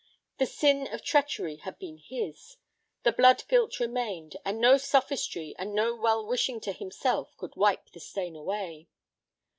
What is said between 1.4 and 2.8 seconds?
had been his.